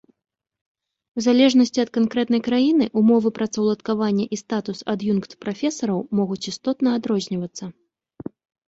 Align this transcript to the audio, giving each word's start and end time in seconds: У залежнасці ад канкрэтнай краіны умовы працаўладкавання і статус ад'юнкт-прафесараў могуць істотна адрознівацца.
У 1.19 1.25
залежнасці 1.25 1.83
ад 1.83 1.91
канкрэтнай 1.97 2.41
краіны 2.49 2.85
умовы 3.03 3.29
працаўладкавання 3.37 4.25
і 4.33 4.43
статус 4.45 4.85
ад'юнкт-прафесараў 4.95 5.99
могуць 6.23 6.45
істотна 6.55 6.89
адрознівацца. 7.01 7.63